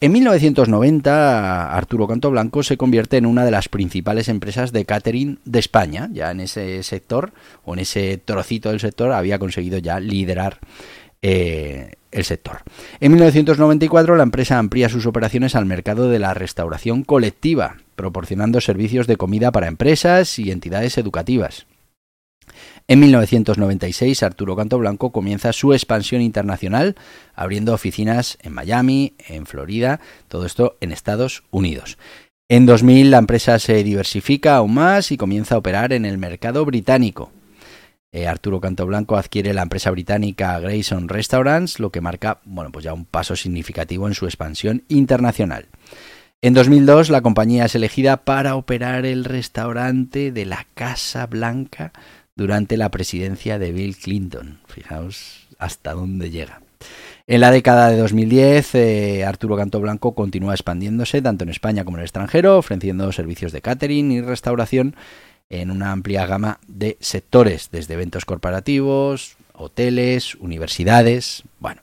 En 0.00 0.12
1990, 0.12 1.76
Arturo 1.76 2.06
Canto 2.06 2.30
Blanco 2.30 2.62
se 2.62 2.76
convierte 2.76 3.16
en 3.16 3.26
una 3.26 3.44
de 3.44 3.50
las 3.50 3.68
principales 3.68 4.28
empresas 4.28 4.70
de 4.70 4.84
catering 4.84 5.40
de 5.44 5.58
España. 5.58 6.08
Ya 6.12 6.30
en 6.30 6.38
ese 6.38 6.84
sector, 6.84 7.32
o 7.64 7.74
en 7.74 7.80
ese 7.80 8.18
trocito 8.24 8.68
del 8.68 8.78
sector, 8.78 9.10
había 9.10 9.40
conseguido 9.40 9.78
ya 9.78 9.98
liderar 9.98 10.60
eh, 11.22 11.92
el 12.10 12.24
sector. 12.24 12.58
En 13.00 13.12
1994 13.12 14.16
la 14.16 14.22
empresa 14.22 14.58
amplía 14.58 14.88
sus 14.88 15.06
operaciones 15.06 15.54
al 15.54 15.66
mercado 15.66 16.08
de 16.08 16.18
la 16.18 16.34
restauración 16.34 17.02
colectiva, 17.02 17.76
proporcionando 17.96 18.60
servicios 18.60 19.06
de 19.06 19.16
comida 19.16 19.52
para 19.52 19.68
empresas 19.68 20.38
y 20.38 20.50
entidades 20.50 20.98
educativas. 20.98 21.66
En 22.86 23.00
1996 23.00 24.22
Arturo 24.22 24.56
Canto 24.56 24.78
Blanco 24.78 25.12
comienza 25.12 25.52
su 25.52 25.74
expansión 25.74 26.22
internacional, 26.22 26.96
abriendo 27.34 27.74
oficinas 27.74 28.38
en 28.42 28.54
Miami, 28.54 29.14
en 29.28 29.44
Florida, 29.44 30.00
todo 30.28 30.46
esto 30.46 30.76
en 30.80 30.92
Estados 30.92 31.44
Unidos. 31.50 31.98
En 32.48 32.64
2000 32.64 33.10
la 33.10 33.18
empresa 33.18 33.58
se 33.58 33.84
diversifica 33.84 34.56
aún 34.56 34.74
más 34.74 35.12
y 35.12 35.18
comienza 35.18 35.54
a 35.54 35.58
operar 35.58 35.92
en 35.92 36.06
el 36.06 36.16
mercado 36.16 36.64
británico, 36.64 37.30
eh, 38.12 38.26
Arturo 38.26 38.60
Cantoblanco 38.60 39.16
adquiere 39.16 39.52
la 39.52 39.62
empresa 39.62 39.90
británica 39.90 40.58
Grayson 40.60 41.08
Restaurants, 41.08 41.78
lo 41.78 41.90
que 41.90 42.00
marca 42.00 42.40
bueno, 42.44 42.72
pues 42.72 42.84
ya 42.84 42.94
un 42.94 43.04
paso 43.04 43.36
significativo 43.36 44.08
en 44.08 44.14
su 44.14 44.26
expansión 44.26 44.84
internacional. 44.88 45.66
En 46.40 46.54
2002 46.54 47.10
la 47.10 47.20
compañía 47.20 47.64
es 47.64 47.74
elegida 47.74 48.18
para 48.18 48.54
operar 48.54 49.04
el 49.04 49.24
restaurante 49.24 50.32
de 50.32 50.46
la 50.46 50.66
Casa 50.74 51.26
Blanca 51.26 51.92
durante 52.36 52.76
la 52.76 52.90
presidencia 52.90 53.58
de 53.58 53.72
Bill 53.72 53.96
Clinton. 53.96 54.60
Fijaos 54.68 55.48
hasta 55.58 55.92
dónde 55.92 56.30
llega. 56.30 56.60
En 57.26 57.42
la 57.42 57.50
década 57.50 57.90
de 57.90 57.98
2010, 57.98 58.74
eh, 58.76 59.24
Arturo 59.24 59.56
Canto 59.56 59.80
Blanco 59.80 60.14
continúa 60.14 60.54
expandiéndose 60.54 61.20
tanto 61.20 61.44
en 61.44 61.50
España 61.50 61.84
como 61.84 61.98
en 61.98 62.00
el 62.00 62.06
extranjero, 62.06 62.56
ofreciendo 62.56 63.12
servicios 63.12 63.52
de 63.52 63.60
catering 63.60 64.12
y 64.12 64.22
restauración 64.22 64.96
en 65.50 65.70
una 65.70 65.92
amplia 65.92 66.26
gama 66.26 66.60
de 66.66 66.96
sectores, 67.00 67.70
desde 67.70 67.94
eventos 67.94 68.24
corporativos, 68.24 69.36
hoteles, 69.54 70.34
universidades. 70.36 71.42
Bueno, 71.58 71.82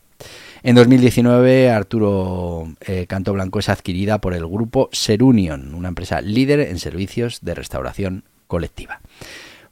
en 0.64 0.76
2019 0.76 1.72
Arturo 1.72 2.68
eh, 2.82 3.06
Canto 3.08 3.34
Blanco 3.34 3.60
es 3.60 3.70
adquirida 3.70 4.20
por 4.20 4.34
el 4.34 4.46
grupo 4.46 4.90
Serunion, 4.92 5.74
una 5.74 5.90
empresa 5.90 6.22
líder 6.22 6.60
en 6.60 6.80
servicios 6.80 7.40
de 7.42 7.56
restauración 7.56 8.24
colectiva. 8.48 9.02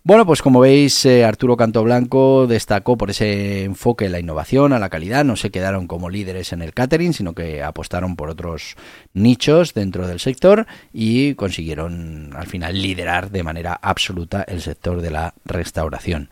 Bueno, 0.05 0.25
pues 0.25 0.41
como 0.41 0.59
veis, 0.59 1.05
eh, 1.05 1.23
Arturo 1.23 1.55
Canto 1.55 1.81
Blanco 1.81 2.45
destacó 2.45 2.97
por 2.97 3.09
ese 3.09 3.63
enfoque 3.63 4.07
en 4.07 4.11
la 4.11 4.19
innovación, 4.19 4.73
a 4.73 4.79
la 4.79 4.89
calidad. 4.89 5.23
No 5.23 5.37
se 5.37 5.49
quedaron 5.49 5.87
como 5.87 6.09
líderes 6.09 6.51
en 6.51 6.61
el 6.61 6.73
catering, 6.73 7.13
sino 7.13 7.33
que 7.33 7.63
apostaron 7.63 8.17
por 8.17 8.29
otros 8.29 8.75
nichos 9.13 9.73
dentro 9.73 10.05
del 10.05 10.19
sector 10.19 10.67
y 10.91 11.35
consiguieron 11.35 12.31
al 12.35 12.47
final 12.47 12.81
liderar 12.81 13.31
de 13.31 13.43
manera 13.43 13.79
absoluta 13.81 14.43
el 14.43 14.61
sector 14.61 15.01
de 15.01 15.11
la 15.11 15.35
restauración. 15.45 16.29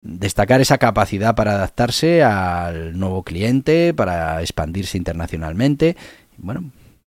Destacar 0.00 0.62
esa 0.62 0.78
capacidad 0.78 1.34
para 1.34 1.56
adaptarse 1.56 2.22
al 2.22 2.98
nuevo 2.98 3.22
cliente, 3.22 3.92
para 3.92 4.40
expandirse 4.40 4.96
internacionalmente, 4.96 5.98
bueno, 6.38 6.70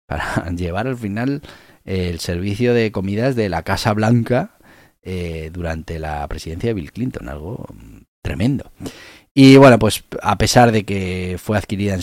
para 0.08 0.50
llevar 0.56 0.88
al 0.88 0.98
final 0.98 1.44
el 1.84 2.20
servicio 2.20 2.74
de 2.74 2.92
comidas 2.92 3.36
de 3.36 3.50
la 3.50 3.62
Casa 3.62 3.94
Blanca 3.94 4.55
eh, 5.06 5.52
durante 5.54 6.00
la 6.00 6.28
presidencia 6.28 6.70
de 6.70 6.74
Bill 6.74 6.92
Clinton, 6.92 7.30
algo 7.30 7.66
tremendo. 8.22 8.72
Y 9.38 9.58
bueno, 9.58 9.78
pues 9.78 10.04
a 10.22 10.38
pesar 10.38 10.72
de 10.72 10.84
que 10.84 11.38
fue 11.38 11.58
adquirida 11.58 11.98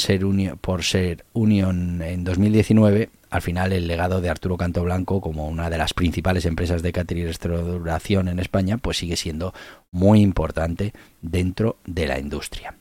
por 0.61 0.85
Ser 0.85 1.25
Union 1.33 2.03
en 2.03 2.25
2019, 2.25 3.09
al 3.31 3.43
final 3.43 3.73
el 3.73 3.89
legado 3.89 4.21
de 4.21 4.29
Arturo 4.29 4.59
Canto 4.59 4.83
Blanco 4.83 5.21
como 5.21 5.49
una 5.49 5.71
de 5.71 5.79
las 5.79 5.95
principales 5.95 6.45
empresas 6.45 6.83
de 6.83 6.93
catering 6.93 7.25
y 7.25 7.27
restauración 7.27 8.29
en 8.29 8.39
España, 8.39 8.77
pues 8.77 8.99
sigue 8.99 9.17
siendo 9.17 9.55
muy 9.91 10.21
importante 10.21 10.93
dentro 11.23 11.79
de 11.87 12.07
la 12.07 12.19
industria. 12.19 12.77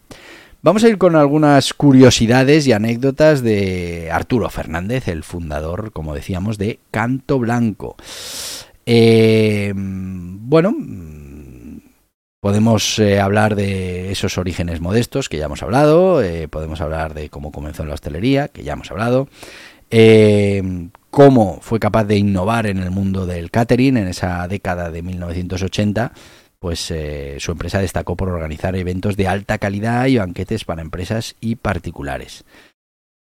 Vamos 0.61 0.83
a 0.83 0.89
ir 0.89 0.99
con 0.99 1.15
algunas 1.15 1.73
curiosidades 1.73 2.67
y 2.67 2.73
anécdotas 2.73 3.41
de 3.41 4.09
Arturo 4.11 4.49
Fernández, 4.49 5.07
el 5.07 5.23
fundador, 5.23 5.91
como 5.91 6.13
decíamos, 6.13 6.59
de 6.59 6.79
Canto 6.91 7.39
Blanco. 7.39 7.95
Eh, 8.85 9.73
bueno, 9.75 10.75
podemos 12.39 12.99
eh, 12.99 13.19
hablar 13.19 13.55
de 13.55 14.11
esos 14.11 14.37
orígenes 14.37 14.81
modestos 14.81 15.29
que 15.29 15.37
ya 15.37 15.45
hemos 15.45 15.63
hablado, 15.63 16.21
eh, 16.23 16.47
podemos 16.47 16.81
hablar 16.81 17.13
de 17.13 17.29
cómo 17.29 17.51
comenzó 17.51 17.83
en 17.83 17.89
la 17.89 17.95
hostelería, 17.95 18.47
que 18.47 18.63
ya 18.63 18.73
hemos 18.73 18.91
hablado, 18.91 19.27
cómo 21.09 21.59
fue 21.61 21.79
capaz 21.79 22.05
de 22.05 22.17
innovar 22.17 22.65
en 22.65 22.77
el 22.77 22.91
mundo 22.91 23.25
del 23.25 23.51
catering 23.51 23.97
en 23.97 24.07
esa 24.07 24.47
década 24.47 24.89
de 24.89 25.01
1980 25.01 26.13
pues 26.59 26.93
su 27.39 27.51
empresa 27.51 27.79
destacó 27.79 28.15
por 28.15 28.29
organizar 28.29 28.75
eventos 28.75 29.17
de 29.17 29.27
alta 29.27 29.57
calidad 29.57 30.05
y 30.05 30.17
banquetes 30.19 30.63
para 30.63 30.83
empresas 30.83 31.35
y 31.41 31.55
particulares. 31.55 32.45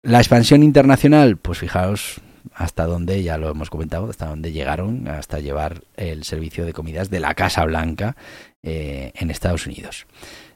La 0.03 0.19
expansión 0.19 0.63
internacional, 0.63 1.37
pues 1.37 1.59
fijaos, 1.59 2.23
hasta 2.55 2.87
donde, 2.87 3.23
ya 3.23 3.39
lo 3.39 3.51
hemos 3.51 3.71
comentado, 3.71 4.09
hasta 4.11 4.27
donde 4.27 4.53
llegaron, 4.53 5.09
hasta 5.09 5.41
llevar 5.41 5.83
el 5.97 6.25
servicio 6.25 6.65
de 6.65 6.73
comidas 6.73 7.11
de 7.11 7.21
la 7.21 7.35
Casa 7.35 7.65
Blanca 7.65 8.17
eh, 8.63 9.13
en 9.15 9.31
Estados 9.31 9.67
Unidos. 9.67 10.07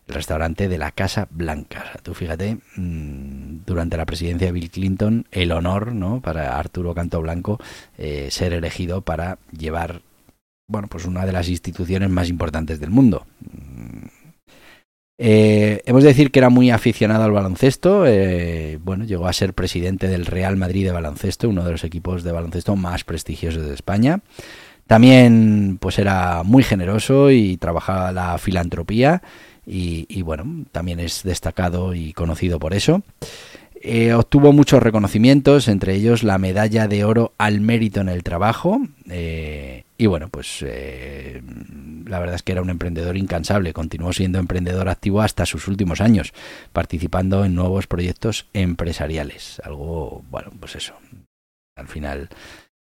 El 0.07 0.15
restaurante 0.15 0.69
de 0.69 0.79
la 0.79 0.91
Casa 0.91 1.29
Blanca. 1.31 1.85
tú 2.03 2.15
fíjate, 2.15 2.59
mm, 2.77 3.65
durante 3.65 3.97
la 3.97 4.07
presidencia 4.07 4.49
de 4.49 4.53
Bill 4.53 4.71
Clinton, 4.71 5.27
el 5.31 5.53
honor 5.53 5.95
¿no? 5.95 6.21
para 6.21 6.59
Arturo 6.59 6.95
Canto 6.95 7.21
Blanco 7.21 7.61
eh, 7.97 8.29
ser 8.31 8.53
elegido 8.53 9.03
para 9.03 9.39
llevar 9.57 10.03
bueno, 10.67 10.89
pues 10.89 11.05
una 11.05 11.27
de 11.27 11.33
las 11.33 11.49
instituciones 11.49 12.09
más 12.09 12.29
importantes 12.31 12.81
del 12.81 12.91
mundo. 12.91 13.27
Eh, 15.25 15.83
hemos 15.87 16.03
de 16.03 16.09
decir 16.09 16.33
que 16.33 16.41
era 16.41 16.51
muy 16.51 16.73
aficionado 16.73 17.23
al 17.23 17.31
baloncesto. 17.31 18.05
Eh, 18.07 18.81
bueno, 18.83 19.05
llegó 19.05 19.29
a 19.29 19.33
ser 19.33 19.55
presidente 19.55 20.09
del 20.09 20.27
Real 20.27 20.57
Madrid 20.57 20.85
de 20.85 20.91
baloncesto, 20.91 21.49
uno 21.49 21.65
de 21.65 21.71
los 21.71 21.85
equipos 21.85 22.25
de 22.25 22.33
baloncesto 22.33 22.75
más 22.75 23.05
prestigiosos 23.05 23.65
de 23.65 23.73
España. 23.73 24.23
También, 24.89 25.79
pues 25.81 26.01
era 26.01 26.43
muy 26.43 26.65
generoso 26.65 27.31
y 27.31 27.57
trabajaba 27.57 28.11
la 28.11 28.37
filantropía 28.39 29.23
y 29.65 30.23
bueno, 30.23 30.65
también 30.73 30.99
es 30.99 31.23
destacado 31.23 31.95
y 31.95 32.13
conocido 32.15 32.59
por 32.59 32.75
eso. 32.75 33.05
Eh, 33.85 34.15
obtuvo 34.15 34.53
muchos 34.53 34.81
reconocimientos, 34.81 35.67
entre 35.67 35.97
ellos 35.97 36.23
la 36.23 36.39
medalla 36.39 36.87
de 36.87 37.05
oro 37.05 37.35
al 37.37 37.61
mérito 37.61 38.01
en 38.01 38.09
el 38.09 38.23
trabajo. 38.23 38.81
Eh, 39.11 39.83
y 39.99 40.07
bueno, 40.07 40.29
pues 40.29 40.65
eh, 40.65 41.43
la 42.07 42.21
verdad 42.21 42.37
es 42.37 42.45
que 42.45 42.53
era 42.53 42.63
un 42.63 42.71
emprendedor 42.71 43.17
incansable. 43.17 43.73
Continuó 43.73 44.13
siendo 44.13 44.39
emprendedor 44.39 44.89
activo 44.89 45.21
hasta 45.21 45.47
sus 45.47 45.67
últimos 45.67 46.01
años, 46.01 46.33
participando 46.73 47.45
en 47.45 47.57
nuevos 47.57 47.89
proyectos 47.89 48.47
empresariales. 48.53 49.61
Algo, 49.65 50.23
bueno, 50.31 50.53
pues 50.61 50.77
eso. 50.77 50.95
Al 51.75 51.89
final, 51.89 52.29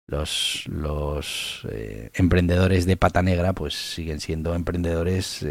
los, 0.07 0.65
los 0.67 1.67
emprendedores 2.13 2.85
de 2.85 2.99
pata 2.99 3.23
negra, 3.23 3.55
pues 3.55 3.73
siguen 3.73 4.21
siendo 4.21 4.55
emprendedores 4.55 5.47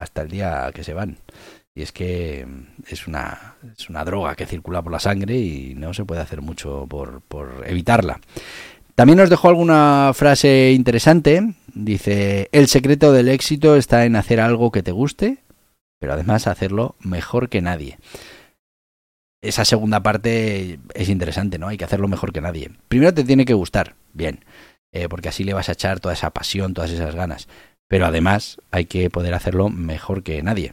hasta 0.00 0.22
el 0.22 0.30
día 0.30 0.70
que 0.72 0.82
se 0.82 0.94
van. 0.94 1.18
Y 1.76 1.82
es 1.82 1.92
que 1.92 2.46
es 2.88 3.06
una, 3.06 3.56
es 3.76 3.90
una 3.90 4.02
droga 4.02 4.34
que 4.34 4.46
circula 4.46 4.80
por 4.80 4.90
la 4.90 4.98
sangre 4.98 5.36
y 5.36 5.74
no 5.76 5.92
se 5.92 6.06
puede 6.06 6.22
hacer 6.22 6.40
mucho 6.40 6.86
por, 6.88 7.20
por 7.20 7.64
evitarla. 7.66 8.18
También 8.94 9.18
nos 9.18 9.28
dejó 9.28 9.48
alguna 9.48 10.12
frase 10.14 10.72
interesante. 10.72 11.52
Dice, 11.74 12.48
el 12.52 12.68
secreto 12.68 13.12
del 13.12 13.28
éxito 13.28 13.76
está 13.76 14.06
en 14.06 14.16
hacer 14.16 14.40
algo 14.40 14.72
que 14.72 14.82
te 14.82 14.90
guste, 14.90 15.36
pero 15.98 16.14
además 16.14 16.46
hacerlo 16.46 16.96
mejor 17.00 17.50
que 17.50 17.60
nadie. 17.60 17.98
Esa 19.42 19.66
segunda 19.66 20.02
parte 20.02 20.80
es 20.94 21.10
interesante, 21.10 21.58
¿no? 21.58 21.68
Hay 21.68 21.76
que 21.76 21.84
hacerlo 21.84 22.08
mejor 22.08 22.32
que 22.32 22.40
nadie. 22.40 22.70
Primero 22.88 23.12
te 23.12 23.22
tiene 23.22 23.44
que 23.44 23.52
gustar, 23.52 23.96
bien, 24.14 24.46
eh, 24.92 25.10
porque 25.10 25.28
así 25.28 25.44
le 25.44 25.52
vas 25.52 25.68
a 25.68 25.72
echar 25.72 26.00
toda 26.00 26.14
esa 26.14 26.30
pasión, 26.30 26.72
todas 26.72 26.90
esas 26.90 27.14
ganas. 27.14 27.48
Pero 27.86 28.06
además 28.06 28.62
hay 28.70 28.86
que 28.86 29.10
poder 29.10 29.34
hacerlo 29.34 29.68
mejor 29.68 30.22
que 30.22 30.42
nadie 30.42 30.72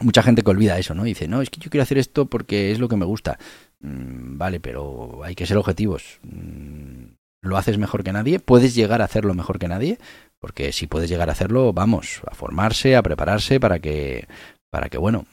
mucha 0.00 0.22
gente 0.22 0.42
que 0.42 0.50
olvida 0.50 0.78
eso, 0.78 0.94
¿no? 0.94 1.04
Dice, 1.04 1.28
no, 1.28 1.42
es 1.42 1.50
que 1.50 1.60
yo 1.60 1.70
quiero 1.70 1.82
hacer 1.82 1.98
esto 1.98 2.26
porque 2.26 2.72
es 2.72 2.78
lo 2.78 2.88
que 2.88 2.96
me 2.96 3.04
gusta. 3.04 3.38
Mm, 3.80 4.38
vale, 4.38 4.60
pero 4.60 5.22
hay 5.24 5.34
que 5.34 5.46
ser 5.46 5.56
objetivos. 5.56 6.20
Mm, 6.22 7.14
¿Lo 7.42 7.56
haces 7.56 7.78
mejor 7.78 8.04
que 8.04 8.12
nadie? 8.12 8.38
¿Puedes 8.38 8.74
llegar 8.74 9.02
a 9.02 9.06
hacerlo 9.06 9.34
mejor 9.34 9.58
que 9.58 9.68
nadie? 9.68 9.98
Porque 10.38 10.72
si 10.72 10.86
puedes 10.86 11.10
llegar 11.10 11.28
a 11.28 11.32
hacerlo, 11.32 11.72
vamos, 11.72 12.20
a 12.30 12.34
formarse, 12.34 12.96
a 12.96 13.02
prepararse 13.02 13.58
para 13.60 13.80
que, 13.80 14.28
para 14.70 14.88
que 14.88 14.98
bueno, 14.98 15.26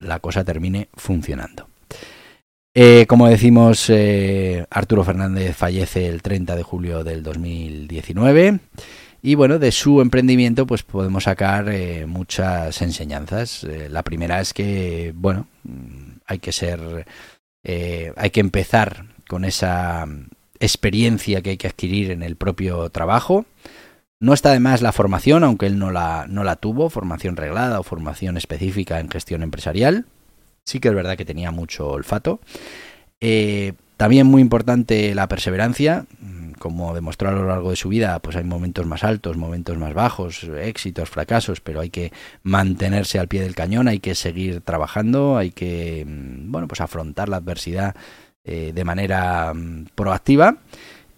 la 0.00 0.20
cosa 0.20 0.44
termine 0.44 0.88
funcionando. 0.94 1.68
Eh, 2.74 3.06
como 3.08 3.28
decimos, 3.28 3.90
eh, 3.90 4.64
Arturo 4.70 5.02
Fernández 5.02 5.56
fallece 5.56 6.06
el 6.06 6.22
30 6.22 6.54
de 6.54 6.62
julio 6.62 7.02
del 7.02 7.24
2019. 7.24 8.60
Y 9.20 9.34
bueno, 9.34 9.58
de 9.58 9.72
su 9.72 10.00
emprendimiento 10.00 10.66
pues 10.66 10.82
podemos 10.82 11.24
sacar 11.24 11.68
eh, 11.68 12.06
muchas 12.06 12.80
enseñanzas. 12.82 13.64
Eh, 13.64 13.88
la 13.90 14.02
primera 14.02 14.40
es 14.40 14.52
que, 14.52 15.12
bueno, 15.16 15.48
mm, 15.64 16.18
hay 16.26 16.38
que 16.38 16.52
ser, 16.52 17.06
eh, 17.64 18.12
hay 18.16 18.30
que 18.30 18.40
empezar 18.40 19.06
con 19.28 19.44
esa 19.44 20.06
experiencia 20.60 21.42
que 21.42 21.50
hay 21.50 21.56
que 21.56 21.66
adquirir 21.66 22.10
en 22.12 22.22
el 22.22 22.36
propio 22.36 22.90
trabajo. 22.90 23.44
No 24.20 24.34
está 24.34 24.52
de 24.52 24.60
más 24.60 24.82
la 24.82 24.92
formación, 24.92 25.44
aunque 25.44 25.66
él 25.66 25.78
no 25.78 25.90
la, 25.90 26.26
no 26.28 26.44
la 26.44 26.56
tuvo, 26.56 26.90
formación 26.90 27.36
reglada 27.36 27.80
o 27.80 27.84
formación 27.84 28.36
específica 28.36 29.00
en 29.00 29.10
gestión 29.10 29.42
empresarial. 29.42 30.06
Sí 30.64 30.80
que 30.80 30.88
es 30.88 30.94
verdad 30.94 31.16
que 31.16 31.24
tenía 31.24 31.50
mucho 31.50 31.88
olfato. 31.88 32.40
También 33.98 34.26
muy 34.26 34.40
importante 34.40 35.14
la 35.14 35.28
perseverancia 35.28 36.06
como 36.58 36.94
demostró 36.94 37.28
a 37.28 37.32
lo 37.32 37.46
largo 37.46 37.70
de 37.70 37.76
su 37.76 37.88
vida, 37.88 38.18
pues 38.18 38.36
hay 38.36 38.44
momentos 38.44 38.84
más 38.86 39.04
altos, 39.04 39.36
momentos 39.36 39.78
más 39.78 39.94
bajos, 39.94 40.44
éxitos, 40.44 41.08
fracasos, 41.08 41.60
pero 41.60 41.80
hay 41.80 41.90
que 41.90 42.12
mantenerse 42.42 43.18
al 43.18 43.28
pie 43.28 43.42
del 43.42 43.54
cañón, 43.54 43.88
hay 43.88 44.00
que 44.00 44.14
seguir 44.14 44.60
trabajando, 44.60 45.38
hay 45.38 45.50
que, 45.50 46.04
mm, 46.06 46.50
bueno, 46.50 46.68
pues 46.68 46.80
afrontar 46.80 47.28
la 47.28 47.36
adversidad 47.38 47.94
eh, 48.44 48.72
de 48.74 48.84
manera 48.84 49.52
mm, 49.54 49.86
proactiva 49.94 50.58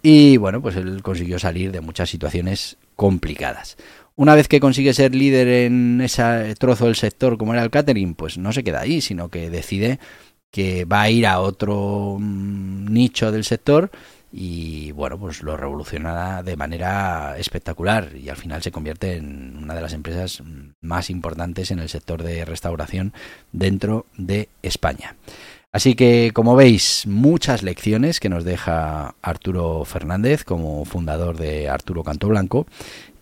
y, 0.03 0.37
bueno, 0.37 0.61
pues 0.63 0.77
él 0.77 1.03
consiguió 1.03 1.39
salir 1.39 1.73
de 1.73 1.81
muchas 1.81 2.11
situaciones 2.11 2.77
complicadas. 2.97 3.77
Una 4.17 4.35
vez 4.35 4.49
que 4.49 4.61
consigue 4.61 4.93
ser 4.93 5.15
líder 5.15 5.49
en 5.49 6.01
ese 6.03 6.55
trozo 6.57 6.87
del 6.87 6.97
sector 6.97 7.39
como 7.39 7.55
era 7.55 7.63
el 7.63 7.71
catering, 7.71 8.15
pues 8.15 8.37
no 8.37 8.53
se 8.53 8.63
queda 8.63 8.81
ahí, 8.81 9.01
sino 9.01 9.29
que 9.31 9.49
decide 9.49 9.99
que 10.51 10.85
va 10.85 11.03
a 11.03 11.11
ir 11.11 11.27
a 11.27 11.41
otro 11.41 12.17
mm, 12.19 12.93
nicho 12.93 13.33
del 13.33 13.45
sector 13.45 13.91
y 14.33 14.93
bueno, 14.93 15.19
pues 15.19 15.43
lo 15.43 15.57
revolucionará 15.57 16.43
de 16.43 16.57
manera 16.57 17.37
espectacular 17.39 18.11
y 18.17 18.29
al 18.29 18.37
final 18.37 18.63
se 18.63 18.71
convierte 18.71 19.17
en 19.17 19.57
una 19.57 19.75
de 19.75 19.81
las 19.81 19.93
empresas 19.93 20.43
más 20.81 21.11
importantes 21.11 21.71
en 21.71 21.81
el 21.81 21.89
sector 21.89 22.23
de 22.23 22.45
restauración 22.45 23.13
dentro 23.53 24.07
de 24.17 24.49
España. 24.63 25.17
Así 25.73 25.95
que, 25.95 26.33
como 26.33 26.57
veis, 26.57 27.07
muchas 27.07 27.63
lecciones 27.63 28.19
que 28.19 28.29
nos 28.29 28.45
deja 28.45 29.15
Arturo 29.23 29.85
Fernández 29.85 30.43
como 30.43 30.85
fundador 30.85 31.37
de 31.37 31.69
Arturo 31.69 32.03
Canto 32.03 32.27
Blanco. 32.29 32.67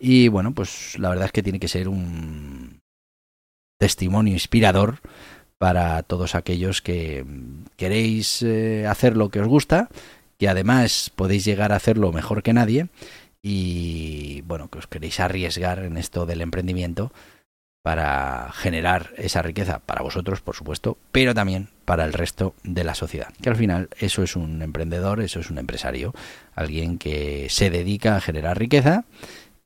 Y 0.01 0.29
bueno, 0.29 0.53
pues 0.53 0.99
la 0.99 1.11
verdad 1.11 1.27
es 1.27 1.33
que 1.33 1.43
tiene 1.43 1.61
que 1.61 1.69
ser 1.69 1.89
un 1.89 2.81
testimonio 3.79 4.33
inspirador 4.33 5.01
para 5.59 6.03
todos 6.03 6.35
aquellos 6.35 6.81
que 6.83 7.25
queréis 7.77 8.43
eh, 8.43 8.87
hacer 8.87 9.17
lo 9.17 9.29
que 9.29 9.41
os 9.41 9.49
gusta, 9.49 9.89
que 10.39 10.49
además 10.49 11.11
podéis 11.15 11.45
llegar 11.45 11.73
a 11.73 11.77
hacerlo 11.77 12.13
mejor 12.13 12.43
que 12.43 12.53
nadie 12.53 12.89
y 13.43 14.43
bueno, 14.43 14.69
que 14.69 14.79
os 14.79 14.87
queréis 14.87 15.21
arriesgar 15.21 15.81
en 15.81 15.97
esto 15.97 16.27
del 16.27 16.41
emprendimiento 16.41 17.13
para 17.83 18.51
generar 18.53 19.13
esa 19.17 19.41
riqueza 19.41 19.79
para 19.79 20.03
vosotros, 20.03 20.41
por 20.41 20.55
supuesto, 20.55 20.99
pero 21.13 21.35
también 21.35 21.69
para 21.85 22.05
el 22.05 22.13
resto 22.13 22.55
de 22.63 22.85
la 22.85 22.95
sociedad. 22.95 23.33
Que 23.41 23.49
al 23.49 23.57
final 23.57 23.89
eso 23.99 24.23
es 24.23 24.37
un 24.37 24.63
emprendedor, 24.63 25.21
eso 25.21 25.41
es 25.41 25.51
un 25.51 25.59
empresario, 25.59 26.13
alguien 26.55 26.99
que 26.99 27.47
se 27.51 27.71
dedica 27.71 28.17
a 28.17 28.21
generar 28.21 28.59
riqueza 28.59 29.05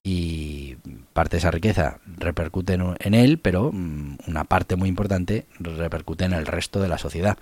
y 0.04 0.76
parte 1.12 1.36
de 1.36 1.38
esa 1.38 1.50
riqueza 1.50 1.98
repercute 2.18 2.74
en, 2.74 3.14
él, 3.14 3.38
pero 3.38 3.70
mm, 3.72 4.18
una 4.26 4.44
parte 4.44 4.76
muy 4.76 4.88
importante 4.88 5.46
repercute 5.60 6.24
en 6.24 6.32
el 6.32 6.46
resto 6.46 6.80
de 6.80 6.88
la 6.88 6.98
sociedad. 6.98 7.38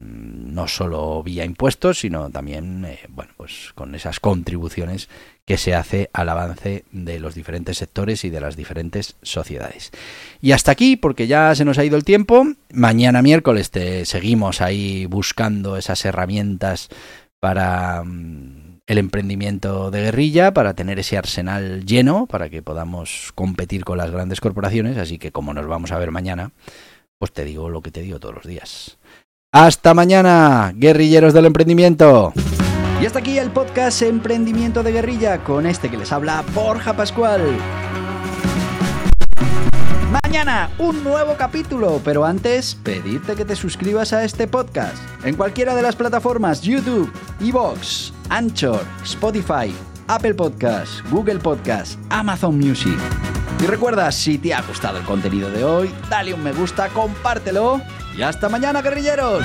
Mm, 0.00 0.52
no 0.54 0.66
solo 0.66 1.22
vía 1.22 1.44
impuestos, 1.44 2.00
sino 2.00 2.28
también, 2.30 2.84
eh, 2.84 3.00
bueno, 3.08 3.32
pues 3.36 3.72
con 3.74 3.94
esas 3.94 4.18
contribuciones 4.18 5.08
que 5.44 5.56
se 5.56 5.74
hace 5.74 6.10
al 6.12 6.28
avance 6.28 6.84
de 6.90 7.20
los 7.20 7.34
diferentes 7.36 7.78
sectores 7.78 8.24
y 8.24 8.30
de 8.30 8.40
las 8.40 8.56
diferentes 8.56 9.16
sociedades. 9.22 9.92
Y 10.40 10.52
hasta 10.52 10.72
aquí, 10.72 10.96
porque 10.96 11.28
ya 11.28 11.54
se 11.54 11.64
nos 11.64 11.78
ha 11.78 11.84
ido 11.84 11.96
el 11.96 12.04
tiempo. 12.04 12.44
Mañana 12.72 13.22
miércoles 13.22 13.70
te 13.70 14.06
seguimos 14.06 14.60
ahí 14.60 15.06
buscando 15.06 15.76
esas 15.76 16.04
herramientas 16.04 16.88
para 17.38 18.02
mm, 18.04 18.71
el 18.92 18.98
emprendimiento 18.98 19.90
de 19.90 20.02
guerrilla, 20.02 20.52
para 20.52 20.74
tener 20.74 20.98
ese 20.98 21.16
arsenal 21.16 21.84
lleno, 21.86 22.26
para 22.26 22.50
que 22.50 22.62
podamos 22.62 23.32
competir 23.34 23.84
con 23.84 23.96
las 23.96 24.10
grandes 24.10 24.40
corporaciones. 24.40 24.98
Así 24.98 25.18
que 25.18 25.32
como 25.32 25.54
nos 25.54 25.66
vamos 25.66 25.92
a 25.92 25.98
ver 25.98 26.10
mañana, 26.10 26.52
pues 27.18 27.32
te 27.32 27.44
digo 27.44 27.70
lo 27.70 27.80
que 27.80 27.90
te 27.90 28.02
digo 28.02 28.20
todos 28.20 28.34
los 28.34 28.46
días. 28.46 28.98
Hasta 29.50 29.94
mañana, 29.94 30.72
guerrilleros 30.76 31.32
del 31.32 31.46
emprendimiento. 31.46 32.34
Y 33.00 33.06
hasta 33.06 33.18
aquí 33.18 33.38
el 33.38 33.50
podcast 33.50 34.02
Emprendimiento 34.02 34.82
de 34.82 34.92
Guerrilla 34.92 35.42
con 35.42 35.66
este 35.66 35.90
que 35.90 35.96
les 35.96 36.12
habla 36.12 36.44
Borja 36.54 36.94
Pascual. 36.94 37.40
Mañana 40.22 40.70
un 40.78 41.02
nuevo 41.02 41.34
capítulo, 41.38 42.00
pero 42.04 42.24
antes 42.24 42.74
pedirte 42.74 43.34
que 43.36 43.46
te 43.46 43.56
suscribas 43.56 44.12
a 44.12 44.24
este 44.24 44.46
podcast 44.46 44.96
en 45.24 45.36
cualquiera 45.36 45.74
de 45.74 45.82
las 45.82 45.96
plataformas 45.96 46.60
YouTube, 46.60 47.10
Evox, 47.40 48.12
Anchor, 48.32 48.82
Spotify, 49.04 49.70
Apple 50.06 50.32
Podcasts, 50.32 51.02
Google 51.10 51.38
Podcasts, 51.38 51.98
Amazon 52.08 52.56
Music. 52.56 52.96
Y 53.62 53.66
recuerda, 53.66 54.10
si 54.10 54.38
te 54.38 54.54
ha 54.54 54.62
gustado 54.62 54.96
el 54.96 55.04
contenido 55.04 55.50
de 55.50 55.62
hoy, 55.62 55.94
dale 56.08 56.32
un 56.32 56.42
me 56.42 56.52
gusta, 56.52 56.88
compártelo 56.88 57.82
y 58.16 58.22
hasta 58.22 58.48
mañana, 58.48 58.80
guerrilleros. 58.80 59.44